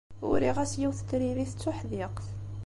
Uriɣ-as 0.29 0.73
yiwet 0.79 0.99
n 1.03 1.07
tririt 1.09 1.53
d 1.55 1.59
tuḥdiqt. 1.61 2.25